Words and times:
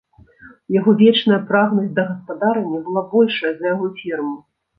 Яго 0.75 0.91
вечная 1.01 1.37
прагнасць 1.51 1.91
да 1.99 2.07
гаспадарання 2.09 2.81
была 2.89 3.05
большая 3.13 3.53
за 3.61 3.65
яго 3.75 3.87
ферму. 4.03 4.35